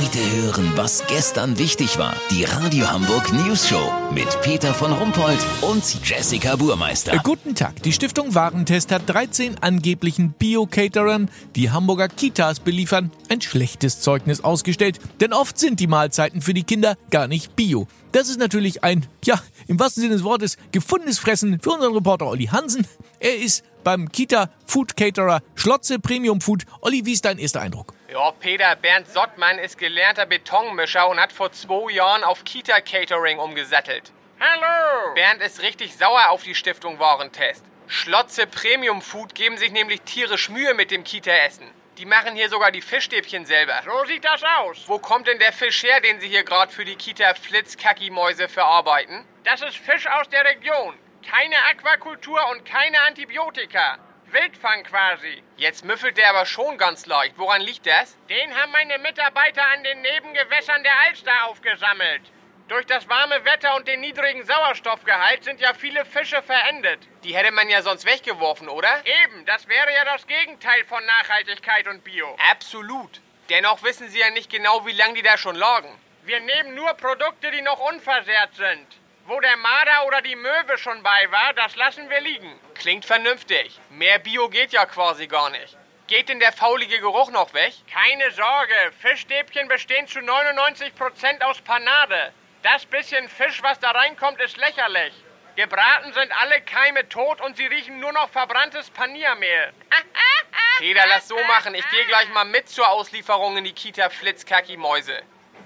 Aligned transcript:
Heute 0.00 0.18
hören, 0.42 0.72
was 0.76 1.04
gestern 1.08 1.58
wichtig 1.58 1.98
war. 1.98 2.14
Die 2.30 2.44
Radio 2.44 2.90
Hamburg 2.90 3.30
News 3.34 3.68
Show 3.68 3.92
mit 4.14 4.40
Peter 4.40 4.72
von 4.72 4.92
Rumpold 4.92 5.38
und 5.60 5.84
Jessica 6.02 6.56
Burmeister. 6.56 7.12
Äh, 7.12 7.18
guten 7.22 7.54
Tag. 7.54 7.82
Die 7.82 7.92
Stiftung 7.92 8.34
Warentest 8.34 8.92
hat 8.92 9.02
13 9.06 9.58
angeblichen 9.58 10.32
Bio-Caterern, 10.32 11.28
die 11.54 11.70
Hamburger 11.70 12.08
Kitas 12.08 12.60
beliefern, 12.60 13.10
ein 13.28 13.42
schlechtes 13.42 14.00
Zeugnis 14.00 14.42
ausgestellt. 14.42 14.98
Denn 15.20 15.34
oft 15.34 15.58
sind 15.58 15.80
die 15.80 15.86
Mahlzeiten 15.86 16.40
für 16.40 16.54
die 16.54 16.64
Kinder 16.64 16.96
gar 17.10 17.28
nicht 17.28 17.54
bio. 17.54 17.86
Das 18.12 18.30
ist 18.30 18.38
natürlich 18.38 18.82
ein, 18.82 19.04
ja, 19.26 19.38
im 19.66 19.78
wahrsten 19.78 20.00
Sinne 20.00 20.14
des 20.14 20.24
Wortes, 20.24 20.56
gefundenes 20.72 21.18
Fressen 21.18 21.60
für 21.60 21.72
unseren 21.72 21.92
Reporter 21.92 22.26
Olli 22.26 22.46
Hansen. 22.46 22.86
Er 23.18 23.36
ist 23.36 23.64
beim 23.84 24.10
Kita 24.10 24.48
Food 24.64 24.96
Caterer 24.96 25.42
Schlotze 25.56 25.98
Premium 25.98 26.40
Food. 26.40 26.64
Olli, 26.80 27.04
wie 27.04 27.12
ist 27.12 27.26
dein 27.26 27.36
erster 27.38 27.60
Eindruck? 27.60 27.92
Ja, 28.12 28.32
Peter 28.32 28.74
Bernd 28.74 29.06
Sottmann 29.06 29.60
ist 29.60 29.78
gelernter 29.78 30.26
Betonmischer 30.26 31.08
und 31.08 31.20
hat 31.20 31.32
vor 31.32 31.52
zwei 31.52 31.92
Jahren 31.92 32.24
auf 32.24 32.42
Kita 32.42 32.80
Catering 32.80 33.38
umgesattelt. 33.38 34.10
Hallo! 34.40 35.14
Bernd 35.14 35.40
ist 35.40 35.62
richtig 35.62 35.96
sauer 35.96 36.30
auf 36.30 36.42
die 36.42 36.56
Stiftung 36.56 36.98
Warentest. 36.98 37.64
Schlotze 37.86 38.48
Premium 38.48 39.00
Food 39.00 39.36
geben 39.36 39.58
sich 39.58 39.70
nämlich 39.70 40.02
tierisch 40.02 40.48
Mühe 40.48 40.74
mit 40.74 40.90
dem 40.90 41.04
Kita-Essen. 41.04 41.70
Die 41.98 42.04
machen 42.04 42.34
hier 42.34 42.48
sogar 42.48 42.72
die 42.72 42.82
Fischstäbchen 42.82 43.46
selber. 43.46 43.80
So 43.84 44.04
sieht 44.06 44.24
das 44.24 44.42
aus. 44.58 44.82
Wo 44.88 44.98
kommt 44.98 45.28
denn 45.28 45.38
der 45.38 45.52
Fisch 45.52 45.84
her, 45.84 46.00
den 46.00 46.18
Sie 46.18 46.28
hier 46.28 46.42
gerade 46.42 46.72
für 46.72 46.84
die 46.84 46.96
Kita 46.96 47.34
Flitzkacki-Mäuse 47.34 48.48
verarbeiten? 48.48 49.24
Das 49.44 49.62
ist 49.62 49.76
Fisch 49.76 50.08
aus 50.08 50.28
der 50.30 50.44
Region. 50.46 50.98
Keine 51.24 51.56
Aquakultur 51.70 52.40
und 52.50 52.64
keine 52.64 53.00
Antibiotika. 53.02 53.98
Wildfang 54.32 54.84
quasi. 54.84 55.42
Jetzt 55.56 55.84
müffelt 55.84 56.16
der 56.16 56.30
aber 56.30 56.46
schon 56.46 56.78
ganz 56.78 57.06
leicht. 57.06 57.36
Woran 57.36 57.60
liegt 57.62 57.86
das? 57.86 58.16
Den 58.28 58.54
haben 58.54 58.72
meine 58.72 58.98
Mitarbeiter 58.98 59.64
an 59.66 59.82
den 59.84 60.00
Nebengewässern 60.02 60.82
der 60.82 60.98
Alster 61.06 61.46
aufgesammelt. 61.46 62.22
Durch 62.68 62.86
das 62.86 63.08
warme 63.08 63.44
Wetter 63.44 63.74
und 63.74 63.88
den 63.88 64.00
niedrigen 64.00 64.44
Sauerstoffgehalt 64.44 65.42
sind 65.42 65.60
ja 65.60 65.74
viele 65.74 66.04
Fische 66.04 66.40
verendet. 66.40 67.00
Die 67.24 67.34
hätte 67.34 67.50
man 67.50 67.68
ja 67.68 67.82
sonst 67.82 68.04
weggeworfen, 68.04 68.68
oder? 68.68 69.02
Eben, 69.24 69.44
das 69.46 69.66
wäre 69.66 69.92
ja 69.92 70.04
das 70.04 70.24
Gegenteil 70.28 70.84
von 70.84 71.04
Nachhaltigkeit 71.04 71.88
und 71.88 72.04
Bio. 72.04 72.36
Absolut. 72.48 73.20
Dennoch 73.48 73.82
wissen 73.82 74.08
Sie 74.08 74.20
ja 74.20 74.30
nicht 74.30 74.50
genau, 74.50 74.86
wie 74.86 74.92
lange 74.92 75.14
die 75.14 75.22
da 75.22 75.36
schon 75.36 75.56
lagen. 75.56 75.88
Wir 76.22 76.38
nehmen 76.38 76.76
nur 76.76 76.94
Produkte, 76.94 77.50
die 77.50 77.62
noch 77.62 77.80
unversehrt 77.80 78.54
sind. 78.54 78.86
Wo 79.30 79.38
der 79.38 79.56
Marder 79.58 80.06
oder 80.08 80.22
die 80.22 80.34
Möwe 80.34 80.76
schon 80.76 81.04
bei 81.04 81.30
war, 81.30 81.52
das 81.54 81.76
lassen 81.76 82.10
wir 82.10 82.20
liegen. 82.20 82.58
Klingt 82.74 83.04
vernünftig. 83.04 83.78
Mehr 83.88 84.18
Bio 84.18 84.48
geht 84.48 84.72
ja 84.72 84.84
quasi 84.86 85.28
gar 85.28 85.50
nicht. 85.50 85.76
Geht 86.08 86.28
denn 86.28 86.40
der 86.40 86.50
faulige 86.50 86.98
Geruch 86.98 87.30
noch 87.30 87.54
weg? 87.54 87.72
Keine 87.92 88.32
Sorge, 88.32 88.74
Fischstäbchen 89.00 89.68
bestehen 89.68 90.08
zu 90.08 90.18
99% 90.18 91.42
aus 91.42 91.60
Panade. 91.60 92.32
Das 92.64 92.84
bisschen 92.86 93.28
Fisch, 93.28 93.62
was 93.62 93.78
da 93.78 93.92
reinkommt, 93.92 94.40
ist 94.40 94.56
lächerlich. 94.56 95.14
Gebraten 95.54 96.12
sind 96.12 96.32
alle 96.42 96.60
Keime 96.62 97.08
tot 97.08 97.40
und 97.40 97.56
sie 97.56 97.66
riechen 97.66 98.00
nur 98.00 98.12
noch 98.12 98.30
verbranntes 98.30 98.90
Paniermehl. 98.90 99.72
Peter, 100.78 101.06
lass 101.06 101.28
so 101.28 101.36
machen. 101.44 101.76
Ich 101.76 101.88
gehe 101.90 102.06
gleich 102.06 102.28
mal 102.30 102.46
mit 102.46 102.68
zur 102.68 102.88
Auslieferung 102.88 103.56
in 103.58 103.62
die 103.62 103.74
Kita 103.74 104.08
Flitzkacki-Mäuse. 104.08 105.22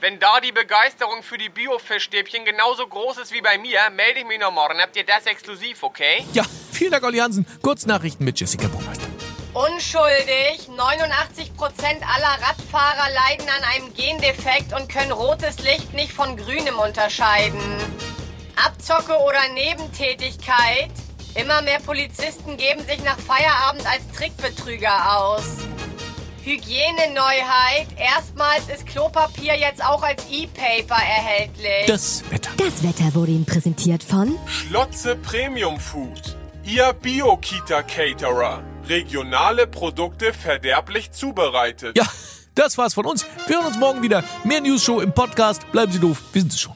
Wenn 0.00 0.20
da 0.20 0.38
die 0.40 0.52
Begeisterung 0.52 1.24
für 1.24 1.38
die 1.38 1.48
Bio-Fischstäbchen 1.48 2.44
genauso 2.44 2.86
groß 2.86 3.18
ist 3.18 3.32
wie 3.32 3.40
bei 3.40 3.58
mir, 3.58 3.80
melde 3.90 4.20
ich 4.20 4.26
mich 4.26 4.38
noch 4.38 4.52
morgen. 4.52 4.80
Habt 4.80 4.94
ihr 4.94 5.04
das 5.04 5.26
exklusiv, 5.26 5.82
okay? 5.82 6.24
Ja, 6.32 6.44
vielen 6.70 6.92
Dank, 6.92 7.02
Olli 7.02 7.18
Hansen. 7.18 7.44
Kurznachrichten 7.62 8.24
mit 8.24 8.38
Jessica 8.38 8.68
Burmeister. 8.68 9.08
Unschuldig. 9.54 10.68
89% 10.68 10.78
aller 12.14 12.46
Radfahrer 12.46 13.10
leiden 13.12 13.48
an 13.48 13.64
einem 13.74 13.92
Gendefekt 13.92 14.72
und 14.72 14.88
können 14.88 15.10
rotes 15.10 15.58
Licht 15.64 15.92
nicht 15.94 16.12
von 16.12 16.36
grünem 16.36 16.78
unterscheiden. 16.78 17.58
Abzocke 18.54 19.18
oder 19.18 19.48
Nebentätigkeit. 19.52 20.90
Immer 21.34 21.60
mehr 21.62 21.80
Polizisten 21.80 22.56
geben 22.56 22.84
sich 22.86 23.02
nach 23.02 23.18
Feierabend 23.18 23.84
als 23.84 24.08
Trickbetrüger 24.16 25.18
aus. 25.18 25.67
Hygieneneuheit. 26.44 27.88
Erstmals 27.96 28.68
ist 28.68 28.86
Klopapier 28.86 29.56
jetzt 29.58 29.84
auch 29.84 30.02
als 30.02 30.24
E-Paper 30.30 30.94
erhältlich. 30.94 31.86
Das 31.86 32.22
Wetter. 32.30 32.50
Das 32.56 32.82
Wetter 32.82 33.14
wurde 33.14 33.32
Ihnen 33.32 33.44
präsentiert 33.46 34.02
von 34.02 34.38
Schlotze 34.46 35.16
Premium 35.16 35.78
Food. 35.78 36.36
Ihr 36.64 36.92
Bio-Kita-Caterer. 36.92 38.62
Regionale 38.88 39.66
Produkte 39.66 40.32
verderblich 40.32 41.12
zubereitet. 41.12 41.96
Ja, 41.96 42.06
das 42.54 42.78
war's 42.78 42.94
von 42.94 43.06
uns. 43.06 43.26
Wir 43.46 43.56
hören 43.56 43.66
uns 43.66 43.78
morgen 43.78 44.02
wieder. 44.02 44.24
Mehr 44.44 44.60
News 44.60 44.84
Show 44.84 45.00
im 45.00 45.12
Podcast. 45.12 45.70
Bleiben 45.72 45.92
Sie 45.92 45.98
doof. 45.98 46.22
Wir 46.32 46.42
sind 46.42 46.52
es 46.52 46.60
schon. 46.60 46.74